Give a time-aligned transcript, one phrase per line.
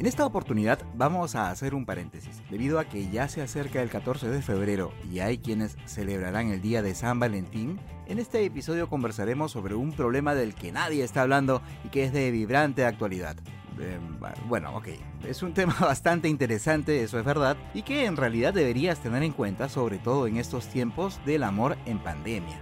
[0.00, 3.90] En esta oportunidad vamos a hacer un paréntesis, debido a que ya se acerca el
[3.90, 8.88] 14 de febrero y hay quienes celebrarán el día de San Valentín, en este episodio
[8.88, 13.36] conversaremos sobre un problema del que nadie está hablando y que es de vibrante actualidad.
[13.78, 14.88] Em, bueno, ok,
[15.28, 19.32] es un tema bastante interesante, eso es verdad, y que en realidad deberías tener en
[19.32, 22.58] cuenta, sobre todo en estos tiempos del amor en pandemia.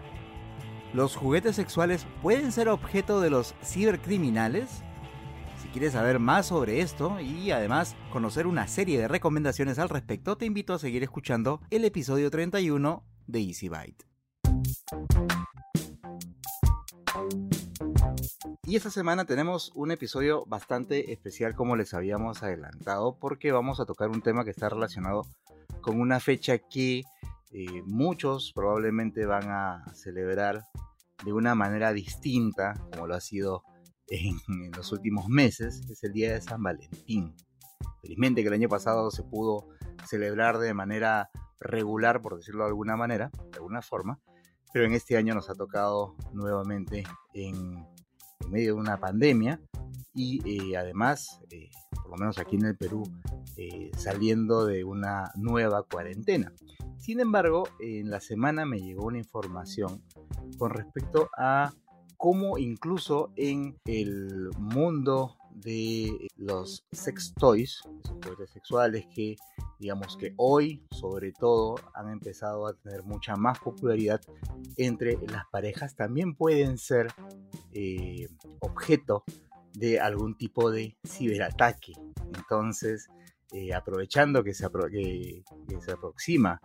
[0.93, 4.83] ¿Los juguetes sexuales pueden ser objeto de los cibercriminales?
[5.69, 10.39] Si quieres saber más sobre esto y además conocer una serie de recomendaciones al respecto,
[10.39, 14.07] te invito a seguir escuchando el episodio 31 de Easy Byte.
[18.65, 23.85] Y esta semana tenemos un episodio bastante especial como les habíamos adelantado porque vamos a
[23.85, 25.27] tocar un tema que está relacionado
[25.83, 27.03] con una fecha que
[27.51, 30.64] eh, muchos probablemente van a celebrar
[31.27, 33.64] de una manera distinta como lo ha sido
[34.11, 34.39] en,
[34.77, 37.34] los últimos meses, es el día de San Valentín.
[38.03, 39.69] Felizmente que el año pasado se pudo
[40.06, 44.20] celebrar de manera regular, por decirlo de alguna manera, de alguna forma,
[44.73, 47.86] pero en este año nos ha tocado nuevamente en,
[48.48, 49.61] medio de una pandemia
[50.14, 53.03] y eh, además, eh, por lo menos aquí en el Perú,
[53.56, 56.53] eh, saliendo de una nueva cuarentena.
[56.97, 60.03] Sin embargo, en la semana me llegó una información
[60.59, 61.73] con respecto a
[62.19, 69.36] como incluso en el mundo de los sex toys, esos sexuales que
[69.78, 74.20] digamos que hoy sobre todo han empezado a tener mucha más popularidad
[74.77, 77.08] entre las parejas, también pueden ser
[77.73, 78.28] eh,
[78.61, 79.24] objeto
[79.74, 81.92] de algún tipo de ciberataque.
[82.34, 83.08] Entonces,
[83.52, 86.61] eh, aprovechando que se aproxima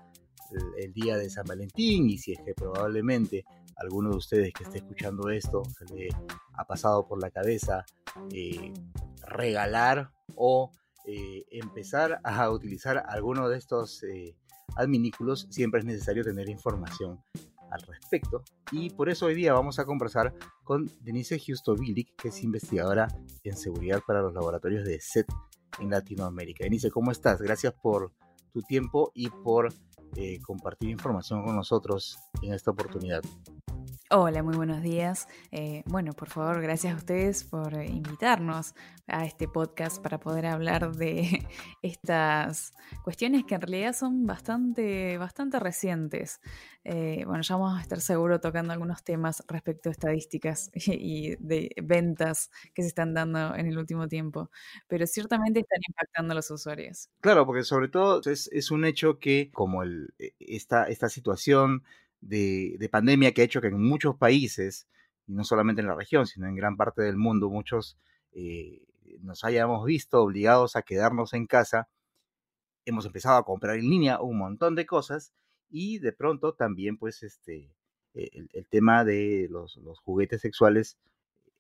[0.54, 3.46] el, el, día de San Valentín y si es que probablemente
[3.78, 6.10] alguno de ustedes que esté escuchando esto se le
[6.54, 7.86] ha pasado por la cabeza
[8.32, 8.74] eh,
[9.28, 10.72] regalar o
[11.06, 14.36] eh, empezar a utilizar alguno de estos eh,
[14.76, 17.22] adminículos, siempre es necesario tener información
[17.72, 18.44] al respecto.
[18.72, 23.08] Y por eso hoy día vamos a conversar con Denise Justo-Bilic, que es investigadora
[23.44, 25.28] en seguridad para los laboratorios de SET
[25.80, 26.64] en Latinoamérica.
[26.64, 27.42] Denise, ¿cómo estás?
[27.42, 28.14] Gracias por
[28.52, 29.74] tu tiempo y por
[30.42, 33.22] compartir información con nosotros en esta oportunidad.
[34.16, 35.28] Hola, muy buenos días.
[35.52, 38.76] Eh, bueno, por favor, gracias a ustedes por invitarnos
[39.08, 41.48] a este podcast para poder hablar de
[41.82, 46.42] estas cuestiones que en realidad son bastante, bastante recientes.
[46.84, 51.72] Eh, bueno, ya vamos a estar seguro tocando algunos temas respecto a estadísticas y de
[51.82, 54.52] ventas que se están dando en el último tiempo,
[54.88, 57.10] pero ciertamente están impactando a los usuarios.
[57.20, 61.84] Claro, porque sobre todo es, un hecho que como el, e, esta, esta situación
[62.28, 64.88] de, pandemia que ha hecho que en muchos países,
[65.28, 67.98] y no solamente en la región, sino en gran parte del mundo, muchos
[68.34, 68.82] eh,
[69.22, 71.88] nos hayamos visto obligados a quedarnos en casa,
[72.86, 75.34] hemos empezado a comprar en línea un montón de cosas
[75.70, 77.72] y de pronto también pues este,
[78.14, 80.98] e, el, tema de los, juguetes sexuales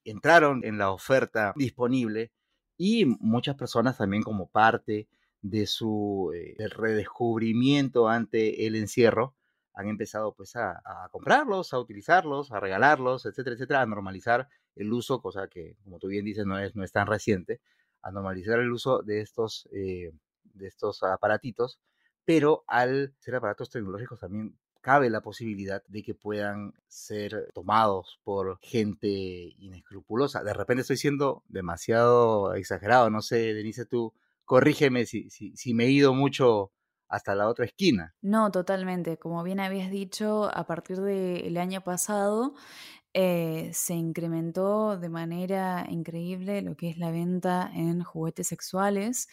[0.03, 2.31] entraron en la oferta disponible
[2.77, 5.07] y muchas personas también como parte
[5.41, 9.35] de su eh, redescubrimiento ante el encierro,
[9.73, 15.21] han empezado pues a, comprarlos, a utilizarlos, a regalarlos, etcétera, etcétera, a normalizar el uso,
[15.21, 17.61] cosa que como tú bien dices no es, no es tan reciente,
[18.01, 20.11] a normalizar el uso de estos, eh,
[20.43, 21.79] de estos aparatitos,
[22.25, 28.59] pero al ser aparatos tecnológicos también cabe la posibilidad de que puedan ser tomados por
[28.61, 29.07] gente
[29.57, 30.43] inescrupulosa.
[30.43, 34.13] De repente estoy siendo demasiado exagerado, no sé, Denise, tú
[34.43, 36.71] corrígeme si, si, si me he ido mucho
[37.07, 38.13] hasta la otra esquina.
[38.21, 39.17] No, totalmente.
[39.17, 42.53] Como bien habías dicho, a partir del año pasado
[43.13, 49.27] eh, se incrementó de manera increíble lo que es la venta en juguetes sexuales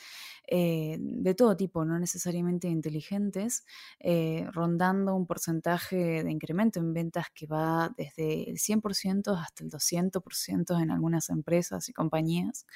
[0.46, 3.64] eh, de todo tipo, no necesariamente inteligentes,
[4.00, 9.70] eh, rondando un porcentaje de incremento en ventas que va desde el 100% hasta el
[9.70, 12.66] 200% en algunas empresas y compañías.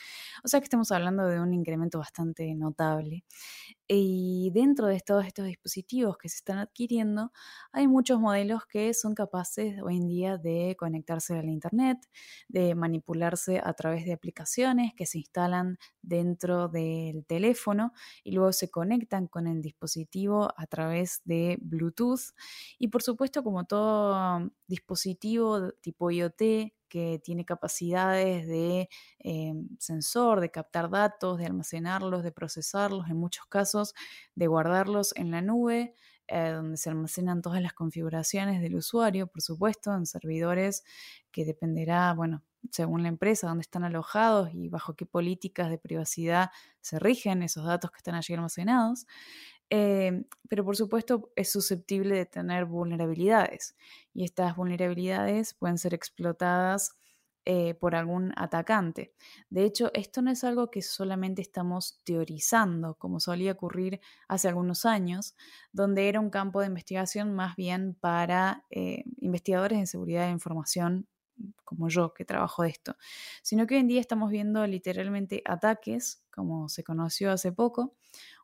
[0.44, 3.24] O sea que estamos hablando de un incremento bastante notable.
[3.86, 7.32] Y dentro de todos estos dispositivos que se están adquiriendo,
[7.72, 11.98] hay muchos modelos que son capaces hoy en día de conectarse a la Internet,
[12.48, 17.92] de manipularse a través de aplicaciones que se instalan dentro del teléfono
[18.22, 22.32] y luego se conectan con el dispositivo a través de Bluetooth.
[22.78, 28.88] Y por supuesto, como todo dispositivo tipo IoT, que tiene capacidades de
[29.18, 33.94] eh, sensor, de captar datos, de almacenarlos, de procesarlos, en muchos casos
[34.36, 35.96] de guardarlos en la nube,
[36.28, 40.84] eh, donde se almacenan todas las configuraciones del usuario, por supuesto, en servidores
[41.30, 46.50] que dependerá, bueno, según la empresa, dónde están alojados y bajo qué políticas de privacidad
[46.80, 49.06] se rigen esos datos que están allí almacenados.
[49.70, 53.74] Em, pero por supuesto es susceptible de tener vulnerabilidades
[54.12, 56.96] y estas vulnerabilidades pueden ser explotadas
[57.46, 59.12] eh, por algún atacante.
[59.50, 64.86] De hecho, esto no es algo que solamente estamos teorizando, como solía ocurrir hace algunos
[64.86, 65.34] años,
[65.72, 71.06] donde era un campo de investigación más bien para eh, investigadores en seguridad de información
[71.64, 72.96] como yo, que trabajo de esto,
[73.42, 77.96] sino que hoy en día estamos viendo literalmente ataques, como se conoció hace poco,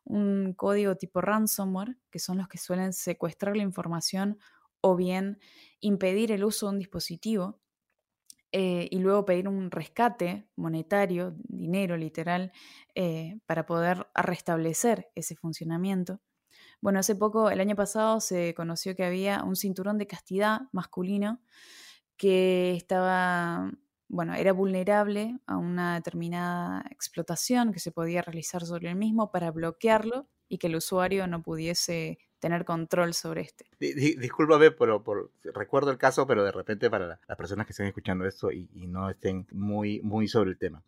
[0.03, 4.39] un código tipo ransomware, que son los que suelen secuestrar la información
[4.81, 5.39] o bien
[5.79, 7.61] impedir el uso de un dispositivo
[8.51, 12.51] eh, y luego pedir un rescate monetario, dinero literal,
[12.95, 16.19] eh, para poder restablecer ese funcionamiento.
[16.81, 21.41] Bueno, hace poco, el año pasado, se conoció que había un cinturón de castidad masculino
[22.17, 23.71] que estaba
[24.11, 29.51] bueno, era vulnerable a una determinada explotación que se podía realizar sobre el mismo para
[29.51, 33.65] bloquearlo y que el usuario no pudiese tener control sobre este.
[33.79, 38.25] Discúlpame, pero por, recuerdo el caso, pero de repente para las personas que estén escuchando
[38.25, 40.83] esto y, no estén muy, muy sobre el tema.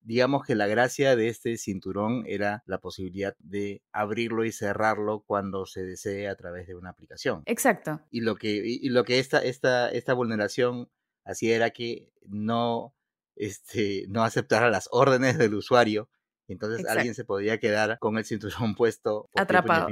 [0.00, 5.66] Digamos que la gracia de este cinturón era la posibilidad de abrirlo y cerrarlo cuando
[5.66, 7.42] se desee a través de una aplicación.
[7.46, 8.00] Exacto.
[8.10, 10.88] Y lo que, y, lo que esta, esta, esta vulneración
[11.26, 12.94] Así era que no,
[13.34, 16.08] este, no aceptara las órdenes del usuario.
[16.46, 19.88] Entonces alguien se podía quedar con el cinturón puesto por Atrapado.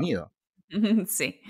[1.08, 1.40] Sí.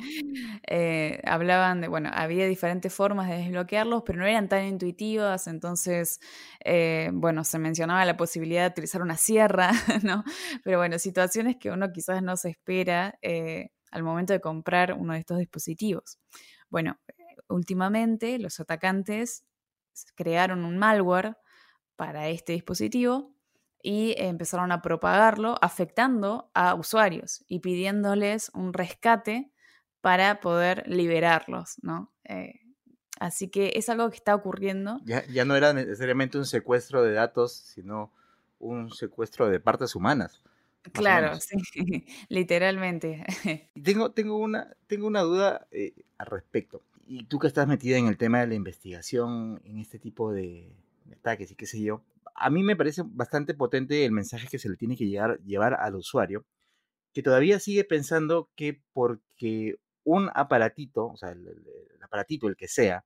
[0.68, 6.20] Eh, hablaban de, bueno, había diferentes formas de desbloquearlos, pero no eran tan intuitivas, entonces,
[6.64, 9.70] eh, bueno, se mencionaba la posibilidad de utilizar una sierra,
[10.02, 10.24] ¿no?
[10.64, 15.14] Pero bueno, situaciones que uno quizás no se espera eh, al momento de comprar uno
[15.14, 16.18] de estos dispositivos.
[16.70, 16.98] Bueno,
[17.48, 19.44] últimamente los atacantes
[20.16, 21.36] crearon un malware
[21.96, 23.33] para este dispositivo
[23.84, 29.52] y empezaron a propagarlo afectando a usuarios y pidiéndoles un rescate
[30.00, 32.10] para poder liberarlos, ¿no?
[32.24, 32.60] Eh,
[33.20, 35.00] así que es algo que está ocurriendo.
[35.04, 38.10] Ya, ya, no era necesariamente un secuestro de datos, sino
[38.58, 40.42] un secuestro de partes humanas.
[40.92, 41.56] Claro, sí,
[42.28, 43.22] literalmente.
[43.84, 48.06] Tengo, tengo, una, tengo una duda eh, al respecto y tú que estás metida en
[48.06, 50.72] el tema de la investigación, en este tipo de,
[51.12, 52.02] ataques y qué sé yo,
[52.34, 55.94] a mí me parece bastante potente el mensaje que se le tiene que llevar al
[55.96, 56.44] usuario,
[57.12, 62.68] que todavía sigue pensando que porque un aparatito, o sea, el, el aparatito, el que
[62.68, 63.04] sea,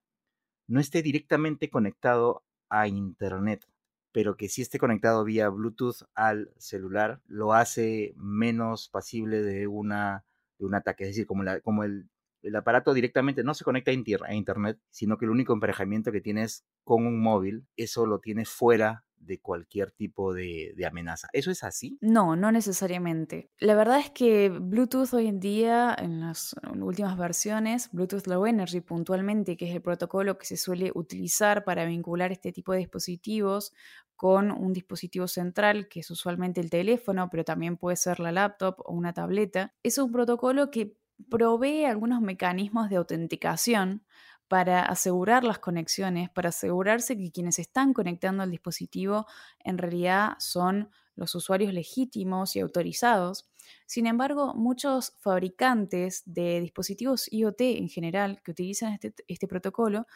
[0.66, 3.66] no esté directamente conectado a Internet,
[4.12, 10.24] pero que sí esté conectado vía Bluetooth al celular, lo hace menos pasible de, una,
[10.58, 11.04] de un ataque.
[11.04, 12.08] Es decir, como, la, como el
[12.42, 16.64] el aparato directamente no se conecta a, Internet, sino que el único emparejamiento que tienes
[16.84, 21.28] con un móvil, eso lo tienes fuera de cualquier tipo de, amenaza.
[21.32, 21.98] ¿Eso es así?
[22.00, 23.50] No, no necesariamente.
[23.58, 28.80] La verdad es que Bluetooth hoy en día, en las últimas versiones, Bluetooth Low Energy
[28.80, 33.72] puntualmente, que es el protocolo que se suele utilizar para vincular este tipo de dispositivos
[34.16, 38.80] con un dispositivo central, que es usualmente el teléfono, pero también puede ser la laptop
[38.84, 40.96] o una tableta, es un protocolo que
[41.30, 44.04] provee algunos mecanismos de autenticación
[44.48, 49.26] para asegurar las conexiones, para asegurarse que quienes están conectando al dispositivo
[49.60, 53.48] en realidad son los usuarios legítimos y autorizados.
[53.86, 60.06] Sin embargo, muchos fabricantes de dispositivos IoT en general que utilizan este, este protocolo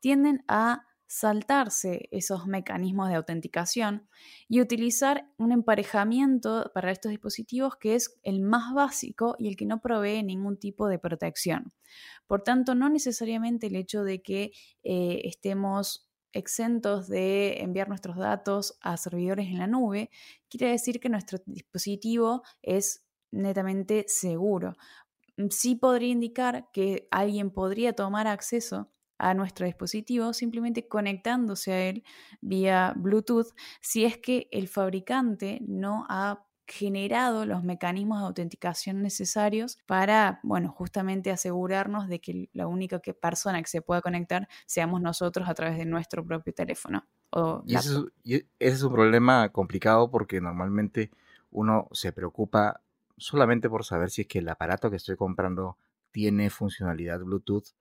[0.00, 4.08] tienden a saltarse esos mecanismos de autenticación
[4.48, 9.64] y utilizar un emparejamiento para estos dispositivos que es el más básico y el que
[9.64, 11.72] no provee ningún tipo de protección.
[12.26, 14.50] Por tanto, no necesariamente el hecho de que
[14.82, 20.10] eh, estemos exentos de enviar nuestros datos a servidores en la nube
[20.48, 24.72] quiere decir que nuestro dispositivo es netamente seguro.
[25.50, 28.90] Sí podría indicar que alguien podría tomar acceso
[29.24, 32.04] a nuestro dispositivo simplemente conectándose a él
[32.40, 39.78] vía Bluetooth si es que el fabricante no ha generado los mecanismos de autenticación necesarios
[39.86, 45.00] para, bueno, justamente asegurarnos de que la única que persona que se pueda conectar seamos
[45.00, 47.06] nosotros a través de nuestro propio teléfono.
[47.66, 48.06] y, ese
[48.58, 51.10] es, un problema complicado porque normalmente
[51.50, 52.80] uno se preocupa
[53.16, 55.76] solamente por saber si es que el aparato que estoy comprando
[56.12, 57.74] tiene funcionalidad Bluetooth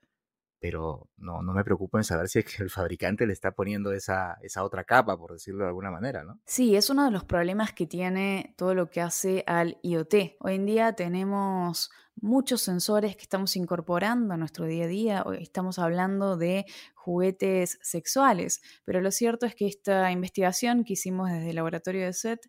[0.63, 3.91] pero no, no me preocupo en saber si es que el fabricante le está poniendo
[3.91, 6.39] esa, esa otra capa, por decirlo de alguna manera, ¿no?
[6.45, 10.37] Sí, es uno de los problemas que tiene todo lo que hace al IoT.
[10.39, 15.25] Hoy en día tenemos muchos sensores que estamos incorporando a nuestro día a día.
[15.39, 16.65] Estamos hablando de
[17.03, 22.13] juguetes sexuales, pero lo cierto es que esta investigación que hicimos desde el laboratorio de
[22.13, 22.39] SET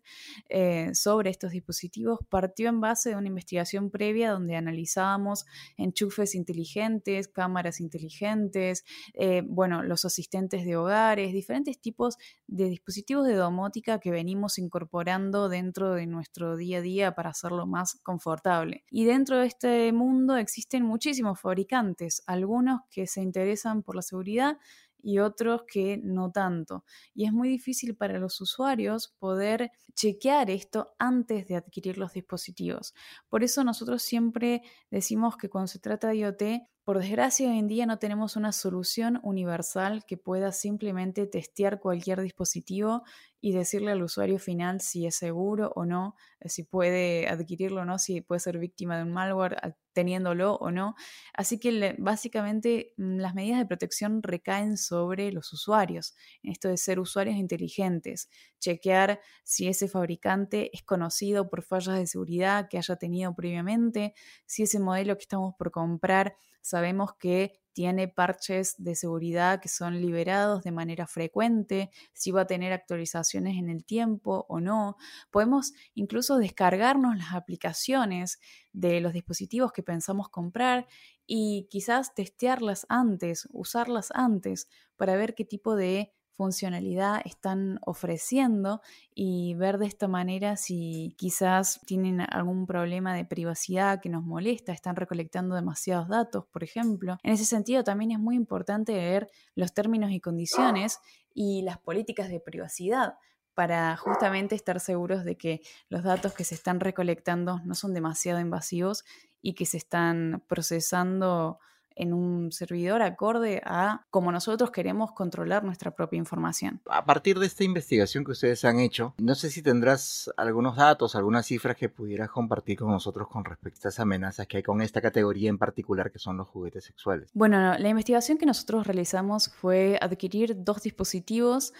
[0.47, 5.45] eh, sobre estos dispositivos partió en base de una investigación previa donde analizábamos
[5.75, 12.17] enchufes inteligentes, cámaras inteligentes, eh, bueno, los asistentes de hogares, diferentes tipos
[12.47, 17.67] de dispositivos de domótica que venimos incorporando dentro de nuestro día a día para hacerlo
[17.67, 18.85] más confortable.
[18.89, 24.57] Y dentro de este mundo existen muchísimos fabricantes, algunos que se interesan por la seguridad
[25.01, 26.83] y otros que no tanto.
[27.13, 32.93] Y es muy difícil para los usuarios poder chequear esto antes de adquirir los dispositivos.
[33.29, 36.41] Por eso nosotros siempre decimos que cuando se trata de IoT,
[36.85, 42.21] por desgracia, hoy en día no tenemos una solución universal que pueda simplemente testear cualquier
[42.21, 43.01] dispositivo
[43.41, 47.85] y decirle al usuario final si es seguro o no, eh, si puede adquirirlo o
[47.85, 50.93] no, si puede ser víctima de un malware ah, teniéndolo o no.
[51.33, 56.13] Así que básicamente mm, las medidas de protección recaen sobre los usuarios,
[56.43, 62.67] esto de ser usuarios inteligentes, chequear si ese fabricante es conocido por fallas de seguridad
[62.69, 64.13] que haya tenido previamente,
[64.45, 66.35] si ese modelo que estamos por comprar
[66.65, 72.47] Sabemos que tiene parches de seguridad que son liberados de manera frecuente, si va a
[72.47, 74.97] tener actualizaciones en el tiempo o no.
[75.29, 78.39] Podemos incluso descargarnos las aplicaciones
[78.73, 80.87] de los dispositivos que pensamos comprar
[81.27, 88.81] y quizás testearlas antes, usarlas antes para ver qué tipo de funcionalidad están ofreciendo
[89.13, 94.73] y ver de esta manera si quizás tienen algún problema de privacidad que nos molesta,
[94.73, 97.17] están recolectando demasiados datos, por ejemplo.
[97.23, 100.99] En ese sentido también es muy importante ver los términos y condiciones
[101.33, 103.15] y las políticas de privacidad
[103.53, 108.39] para justamente estar seguros de que los datos que se están recolectando no son demasiado
[108.39, 109.05] invasivos
[109.41, 111.59] y que se están procesando
[111.95, 116.81] en un servidor acorde a cómo nosotros queremos controlar nuestra propia información.
[116.89, 121.15] A partir de esta investigación que ustedes han hecho, no sé si tendrás algunos datos,
[121.15, 124.81] algunas cifras que pudieras compartir con nosotros con respecto a estas amenazas que hay con
[124.81, 127.29] esta categoría en particular que son los juguetes sexuales.
[127.33, 131.73] Bueno, la investigación que nosotros realizamos fue adquirir dos dispositivos.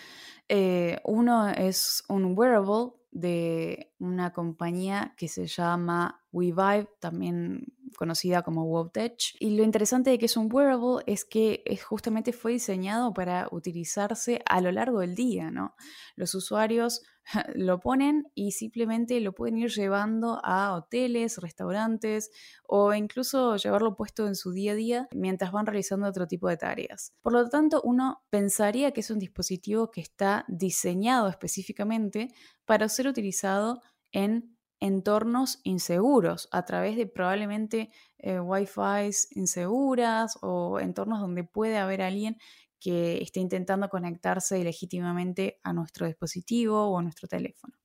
[0.47, 7.65] Eh, uno es un wearable de una compañía que se llama WeVibe, también
[7.97, 9.37] conocida como WowTech.
[9.39, 14.41] Y lo interesante de que es un wearable es que justamente fue diseñado para utilizarse
[14.45, 15.75] a lo largo del día, ¿no?
[16.17, 17.03] Los usuarios
[17.55, 22.31] lo ponen y simplemente lo pueden ir llevando a hoteles, restaurantes
[22.63, 26.57] o incluso llevarlo puesto en su día a día mientras van realizando otro tipo de
[26.57, 27.13] tareas.
[27.21, 32.33] Por lo tanto, uno pensaría que es un dispositivo que está diseñado específicamente
[32.65, 41.21] para ser utilizado en entornos inseguros a través de probablemente eh, Wi-Fi inseguras o entornos
[41.21, 42.37] donde puede haber alguien
[42.79, 47.75] que esté intentando conectarse legítimamente a nuestro dispositivo o a nuestro teléfono.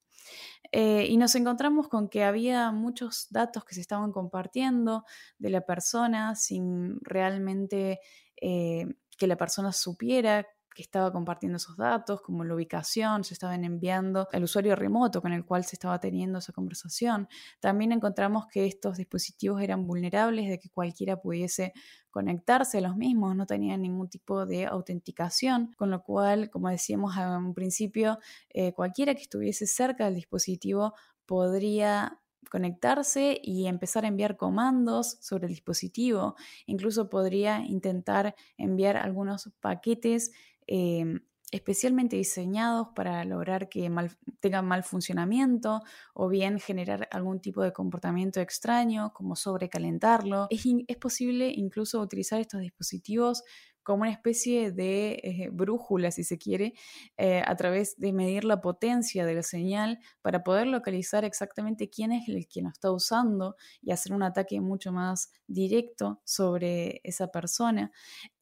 [0.72, 5.04] Eh, y nos encontramos con que había muchos datos que se estaban compartiendo
[5.38, 8.00] de la persona sin realmente
[8.40, 8.86] eh,
[9.18, 10.46] que la persona supiera
[10.82, 15.44] estaba compartiendo esos datos, como la ubicación, se estaban enviando al usuario remoto con el
[15.44, 17.28] cual se estaba teniendo esa conversación.
[17.60, 21.72] También encontramos que estos dispositivos eran vulnerables de que cualquiera pudiese
[22.10, 27.16] conectarse a los mismos, no tenían ningún tipo de autenticación, con lo cual, como decíamos
[27.16, 28.18] a un principio,
[28.50, 30.94] eh, cualquiera que estuviese cerca del dispositivo
[31.26, 32.20] podría
[32.50, 36.34] conectarse y empezar a enviar comandos sobre el dispositivo.
[36.66, 40.32] Incluso podría intentar enviar algunos paquetes
[40.72, 41.18] Em,
[41.50, 43.90] especialmente diseñados para lograr que
[44.38, 45.80] tengan mal funcionamiento
[46.14, 50.46] o bien generar algún tipo de comportamiento extraño como sobrecalentarlo.
[50.50, 53.42] Es, es posible incluso utilizar estos dispositivos
[53.90, 56.74] como una especie de eh, brújula, si se quiere,
[57.16, 62.12] eh, a través de medir la potencia de la señal para poder localizar exactamente quién
[62.12, 67.32] es el que lo está usando y hacer un ataque mucho más directo sobre esa
[67.32, 67.90] persona.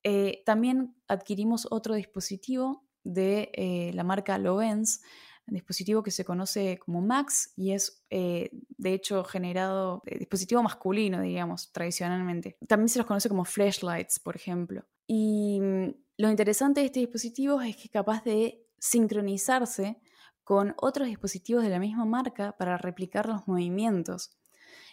[0.02, 5.00] Eh, también adquirimos otro dispositivo de la marca Lovens,
[5.47, 12.59] dispositivo que se conoce como Max y es de hecho generado, dispositivo masculino, digamos, tradicionalmente.
[12.69, 14.85] También se los conoce como flashlights, por ejemplo.
[15.09, 19.99] Y mm, lo interesante de este dispositivo es que es capaz de sincronizarse
[20.45, 24.38] con otros dispositivos de la misma marca para replicar los movimientos.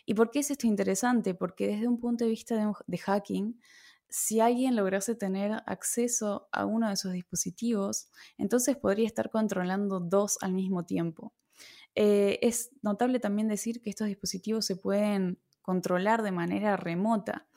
[0.05, 1.35] ¿Y por qué es esto interesante?
[1.35, 3.59] Porque desde un punto de vista de, hacking,
[4.07, 10.37] si alguien lograse tener acceso a uno de esos dispositivos, entonces podría estar controlando dos
[10.41, 11.33] al mismo tiempo.
[11.95, 17.47] Eh, es notable también decir que estos dispositivos se pueden controlar de manera remota.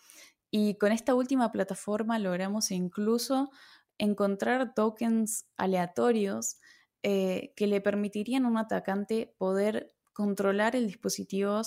[0.50, 3.50] Y con esta última plataforma logramos incluso
[3.98, 6.58] encontrar tokens aleatorios
[7.02, 11.62] eh, que le permitirían a un atacante poder controlar el dispositivo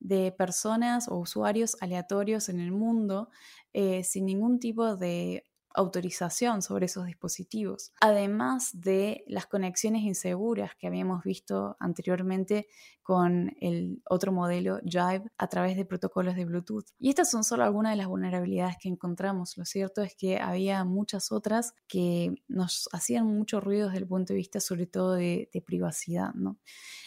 [0.00, 3.30] de personas o usuarios aleatorios en el mundo
[3.72, 10.86] eh, sin ningún tipo de autorización sobre esos dispositivos, además de las conexiones inseguras que
[10.86, 12.68] habíamos visto anteriormente
[13.02, 16.86] con el otro modelo Jive a través de protocolos de Bluetooth.
[16.98, 19.56] Y estas son solo algunas de las vulnerabilidades que encontramos.
[19.56, 24.32] Lo cierto es que había muchas otras que nos hacían mucho ruido desde el punto
[24.32, 26.32] de vista sobre todo de, de privacidad.
[26.34, 26.58] ¿no?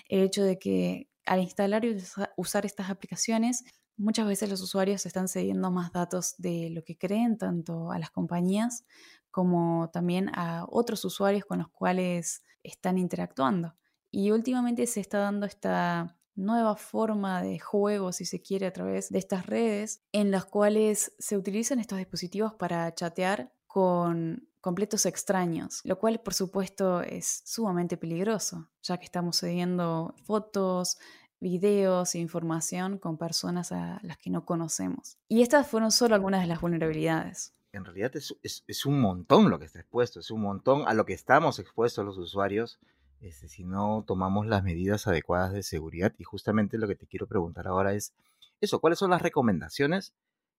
[0.08, 1.98] El hecho de que al instalar y
[2.38, 3.64] usar estas aplicaciones
[3.98, 8.12] Muchas veces los usuarios están cediendo más datos de lo que creen, tanto a las
[8.12, 8.86] compañías
[9.32, 13.76] como también a otros usuarios con los cuales están interactuando.
[14.12, 19.10] Y últimamente se está dando esta nueva forma de juego, si se quiere, a través
[19.10, 25.82] de estas redes, en las cuales se utilizan estos dispositivos para chatear con completos extraños,
[25.84, 30.98] lo cual por supuesto es sumamente peligroso, ya que estamos cediendo fotos,
[31.40, 35.18] videos e información con personas a las que no conocemos.
[35.28, 37.54] Y estas fueron solo algunas de las vulnerabilidades.
[37.74, 41.14] En realidad es, un montón lo que está expuesto, es un montón a lo que
[41.14, 42.80] estamos expuestos los usuarios
[43.20, 46.14] este, si no tomamos las medidas adecuadas de seguridad.
[46.18, 48.14] Y justamente lo que te quiero preguntar ahora es
[48.62, 50.14] eso, ¿cuáles son las recomendaciones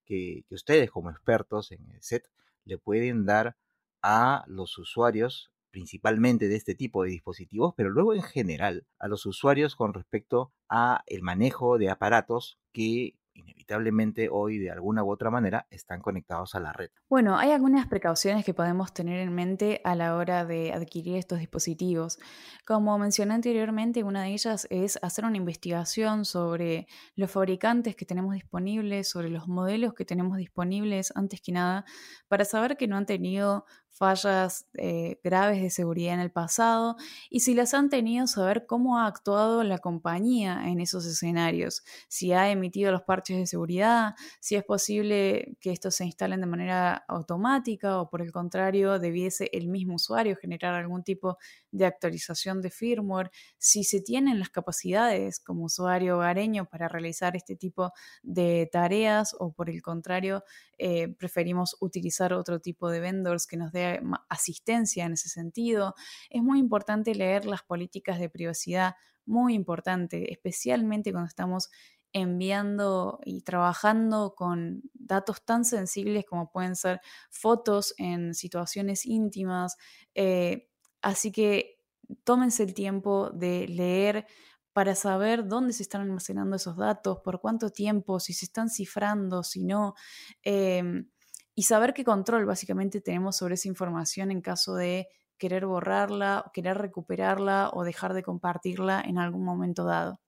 [0.04, 2.28] que, que ustedes como expertos en el SET
[2.64, 3.56] le pueden dar
[4.02, 9.26] a los usuarios principalmente de este tipo de dispositivos, pero luego en general a los
[9.26, 15.30] usuarios con respecto a el manejo de aparatos que inevitablemente hoy de alguna u otra
[15.30, 16.90] manera están conectados a la red.
[17.08, 21.38] Bueno, hay algunas precauciones que podemos tener en mente a la hora de adquirir estos
[21.38, 22.18] dispositivos.
[22.66, 28.34] Como mencioné anteriormente, una de ellas es hacer una investigación sobre los fabricantes que tenemos
[28.34, 31.84] disponibles, sobre los modelos que tenemos disponibles, antes que nada,
[32.28, 33.64] para saber que no han tenido
[33.98, 36.96] fallas eh, graves de seguridad en el pasado
[37.30, 42.32] y si las han tenido, saber cómo ha actuado la compañía en esos escenarios, si
[42.32, 47.04] ha emitido los parches de seguridad, si es posible que estos se instalen de manera
[47.08, 51.38] automática o por el contrario debiese el mismo usuario generar algún tipo
[51.70, 57.56] de actualización de firmware, si se tienen las capacidades como usuario hogareño para realizar este
[57.56, 60.44] tipo de tareas o por el contrario
[60.78, 63.87] eh, preferimos utilizar otro tipo de vendors que nos dé
[64.28, 65.94] asistencia en ese sentido.
[66.30, 68.94] Es muy importante leer las políticas de privacidad,
[69.26, 71.68] muy importante, especialmente cuando estamos
[72.12, 79.76] enviando y trabajando con datos tan sensibles como pueden ser fotos en situaciones íntimas.
[80.14, 80.68] Eh,
[81.02, 81.78] así que
[82.24, 84.26] tómense el tiempo de leer
[84.72, 89.42] para saber dónde se están almacenando esos datos, por cuánto tiempo, si se están cifrando,
[89.42, 89.94] si no,
[90.42, 91.10] em,
[91.58, 96.78] y saber qué control básicamente tenemos sobre esa información en caso de querer borrarla, querer
[96.78, 100.20] recuperarla o dejar de compartirla en algún momento dado.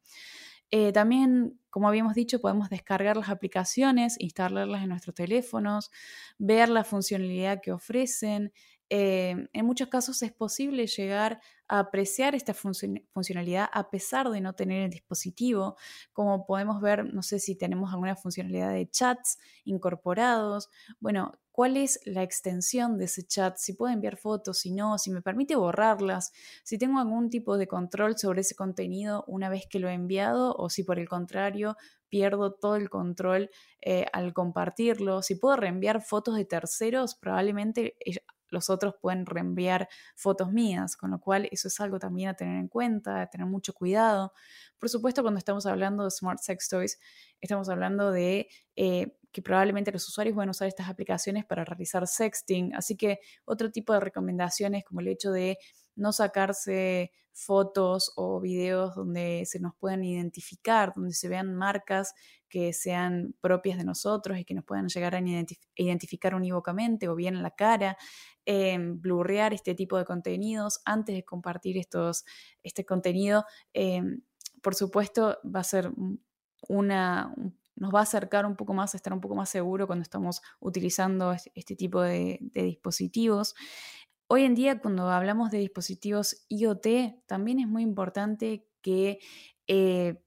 [0.73, 5.93] Eh, también, como habíamos dicho, podemos descargar las aplicaciones, instalarlas en nuestros teléfonos,
[6.37, 8.53] ver la funcionalidad que ofrecen,
[8.92, 14.55] eh, en muchos casos es posible llegar a apreciar esta funcionalidad a pesar de no
[14.55, 15.76] tener el dispositivo,
[16.12, 22.00] como podemos ver, no sé si tenemos alguna funcionalidad de chats incorporados, bueno, cuál es
[22.05, 26.33] la extensión de ese chat, si puedo enviar fotos, si no, si me permite borrarlas,
[26.64, 30.57] si tengo algún tipo de control sobre ese contenido una vez que lo he enviado
[30.57, 31.76] o si por el contrario
[32.09, 33.50] pierdo todo el control
[33.81, 37.96] eh, al compartirlo, si puedo reenviar fotos de terceros, probablemente
[38.51, 42.57] los otros pueden reenviar fotos mías, con lo cual eso es algo también a tener
[42.59, 44.33] en cuenta, a tener mucho cuidado.
[44.79, 46.99] Por supuesto, cuando estamos hablando de smart sex toys,
[47.41, 52.07] estamos hablando de eh, que probablemente los usuarios van a usar estas aplicaciones para realizar
[52.07, 52.75] sexting.
[52.75, 55.59] Así que otro tipo de recomendaciones como el hecho de
[55.97, 62.12] no sacarse fotos o videos donde se nos puedan identificar, donde se vean marcas
[62.49, 65.23] que sean propias de nosotros y que nos puedan llegar a
[65.77, 67.97] identificar unívocamente o bien en la cara,
[68.45, 72.25] eh, blurrear este tipo de contenidos antes de compartir estos,
[72.62, 73.45] este contenido.
[73.73, 74.23] Em,
[74.62, 75.93] por supuesto, va a ser
[76.69, 77.33] una,
[77.81, 80.43] nos va a acercar un poco más a estar un poco más seguro cuando estamos
[80.61, 83.57] utilizando este, tipo de, dispositivos.
[84.29, 89.19] Hoy en día, cuando hablamos de dispositivos IoT, también es muy importante que
[89.66, 90.23] eh,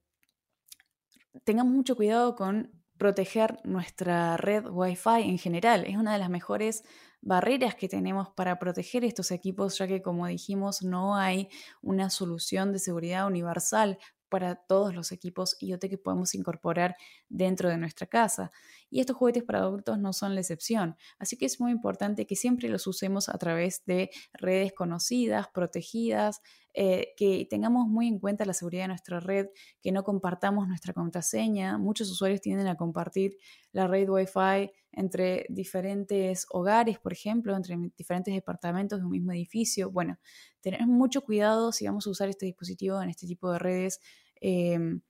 [1.44, 5.84] tengamos mucho cuidado con proteger nuestra red Wi-Fi en general.
[5.86, 6.82] Es una de las mejores
[7.20, 11.48] barreras que tenemos para proteger estos equipos, ya que como dijimos, no hay
[11.82, 13.98] una solución de seguridad universal
[14.34, 16.96] para todos los equipos IoT que podemos incorporar
[17.28, 18.50] dentro de nuestra casa.
[18.90, 20.96] Y estos juguetes para adultos no son la excepción.
[21.20, 26.40] Así que es muy importante que siempre los usemos a través de redes conocidas, protegidas,
[26.76, 29.46] eh, que tengamos muy en cuenta la seguridad de nuestra red,
[29.80, 31.78] que no compartamos nuestra contraseña.
[31.78, 33.36] Muchos usuarios tienden a compartir
[33.70, 39.92] la red Wi-Fi entre diferentes hogares, por ejemplo, entre diferentes departamentos de un mismo edificio.
[39.92, 40.18] Bueno,
[40.60, 44.00] tener mucho cuidado si vamos a usar este dispositivo en este tipo de redes.
[44.40, 45.00] Em,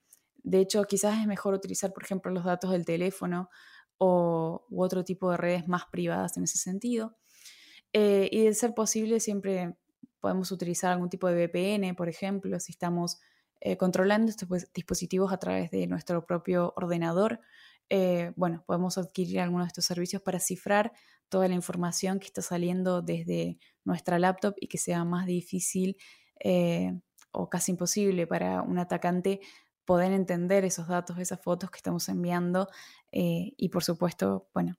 [0.44, 3.48] de hecho, quizás es mejor utilizar, por ejemplo, los datos del teléfono
[3.98, 7.16] o, u otro tipo de redes más privadas en ese sentido.
[7.92, 9.76] Eh, y de ser posible, siempre
[10.20, 13.20] podemos utilizar algún tipo de VPN, por ejemplo, si estamos
[13.60, 17.40] eh, controlando estos dispositivos a través de nuestro propio ordenador.
[17.88, 20.92] Eh, bueno, podemos adquirir algunos de estos servicios para cifrar
[21.28, 25.96] toda la información que está saliendo desde nuestra laptop y que sea más difícil
[27.34, 29.40] o casi imposible para un atacante
[29.84, 32.68] poder entender esos datos, esas fotos que estamos enviando
[33.12, 34.76] y por supuesto, bueno,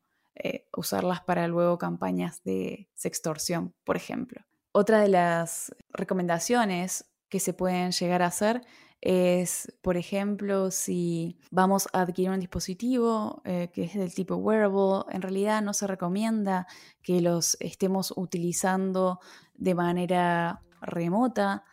[0.76, 4.42] usarlas para luego campañas de sextorsión, por ejemplo.
[4.72, 8.62] Otra de las recomendaciones que se pueden llegar a hacer
[9.02, 15.06] es, por ejemplo, si vamos a adquirir un dispositivo eh, que es del tipo wearable,
[15.12, 16.68] en realidad no se recomienda
[17.02, 19.20] que los estemos utilizando
[19.54, 21.64] de manera remota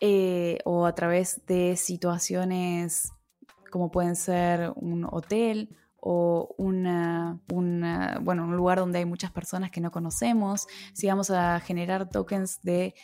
[0.00, 3.12] eh, o a través de situaciones
[3.70, 7.40] como pueden ser un hotel o una,
[8.22, 12.60] bueno, un lugar donde hay muchas personas que no conocemos, si vamos a generar tokens
[12.62, 12.94] de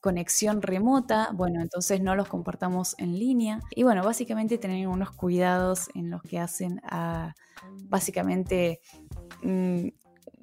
[0.00, 3.60] conexión remota, bueno, entonces no los compartamos en línea.
[3.70, 7.34] Y bueno, básicamente tener unos cuidados en los que hacen a,
[7.84, 8.80] básicamente,
[9.44, 9.88] mm,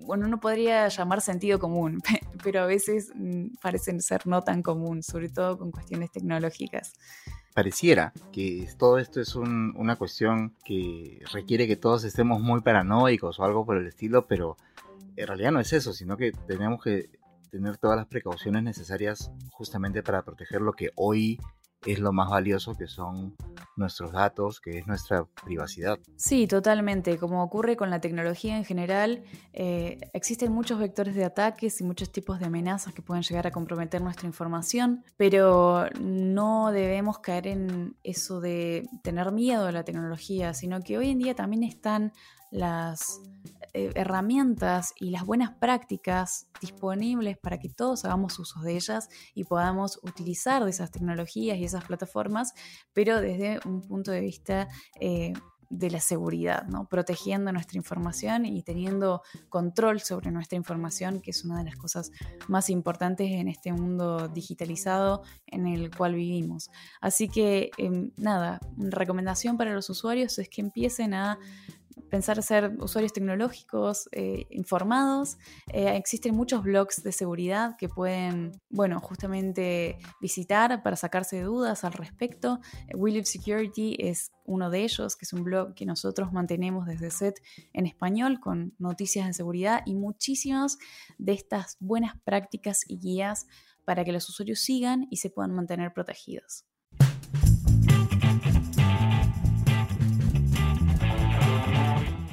[0.02, 2.02] bueno, no podría llamar sentido común,
[2.44, 6.94] pero a veces mm, parecen ser no tan común, sobre todo con cuestiones tecnológicas.
[7.54, 13.44] Pareciera que todo esto es una cuestión que requiere que todos estemos muy paranoicos o
[13.44, 14.56] algo por el estilo, pero
[15.16, 17.10] en realidad no es eso, sino que tenemos que
[17.50, 21.40] tener todas las precauciones necesarias justamente para proteger lo que hoy
[21.86, 23.36] es lo más valioso que son
[23.80, 25.98] nuestros datos, que es nuestra privacidad.
[26.16, 27.18] Sí, totalmente.
[27.18, 32.12] Como ocurre con la tecnología en general, eh, existen muchos vectores de ataques y muchos
[32.12, 37.96] tipos de amenazas que pueden llegar a comprometer nuestra información, pero no debemos caer en
[38.04, 42.12] eso de tener miedo a la tecnología, sino que hoy en día también están
[42.52, 43.22] las
[43.74, 49.44] eh, herramientas y las buenas prácticas disponibles para que todos hagamos uso de ellas y
[49.44, 52.54] podamos utilizar de esas tecnologías y esas plataformas,
[52.94, 54.68] pero desde un punto de vista
[55.00, 55.34] eh,
[55.70, 56.88] de la seguridad, ¿no?
[56.88, 62.12] protegiendo nuestra información y teniendo control sobre nuestra información, que es una de las cosas
[62.48, 66.72] más importantes en este mundo digitalizado en el cual vivimos.
[67.02, 71.38] Así que, em, nada, recomendación para los usuarios es que empiecen a
[72.10, 75.38] pensar ser usuarios tecnológicos eh, informados.
[75.72, 81.94] Eh, existen muchos blogs de seguridad que pueden, bueno, justamente visitar para sacarse dudas al
[81.94, 82.60] respecto.
[82.94, 87.36] Will Security es uno de ellos, que es un blog que nosotros mantenemos desde SET
[87.74, 90.78] en español con noticias de seguridad y muchísimas
[91.18, 93.48] de estas buenas prácticas y guías
[93.86, 96.69] para que los usuarios sigan y se puedan mantener protegidos.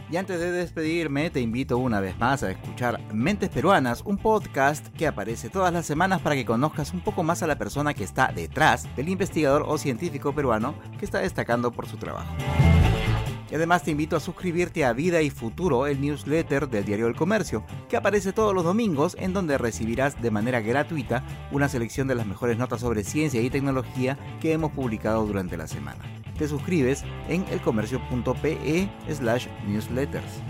[0.09, 4.87] Y antes de despedirme, te invito una vez más a escuchar Mentes Peruanas, un podcast
[4.97, 8.05] que aparece todas las semanas para que conozcas un poco más a la persona que
[8.05, 12.33] está detrás del investigador o científico peruano que está destacando por su trabajo.
[13.51, 17.17] Y además te invito a suscribirte a Vida y Futuro, el newsletter del Diario del
[17.17, 22.15] Comercio, que aparece todos los domingos en donde recibirás de manera gratuita una selección de
[22.15, 26.16] las mejores notas sobre ciencia y tecnología que hemos publicado durante la semana.
[26.37, 30.43] Te suscribes en elcomercio.pe slash newsletters.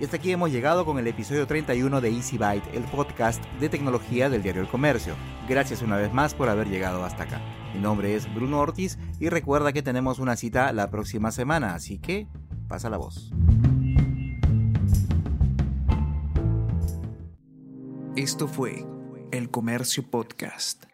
[0.00, 3.68] Y hasta aquí hemos llegado con el episodio 31 de Easy Byte, el podcast de
[3.68, 5.14] tecnología del diario El Comercio.
[5.48, 7.40] Gracias una vez más por haber llegado hasta acá.
[7.72, 11.98] Mi nombre es Bruno Ortiz y recuerda que tenemos una cita la próxima semana, así
[11.98, 12.26] que
[12.68, 13.30] pasa la voz.
[18.16, 18.84] Esto fue
[19.32, 20.84] El Comercio Podcast.